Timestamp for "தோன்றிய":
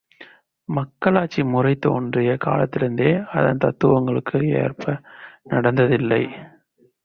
1.75-2.37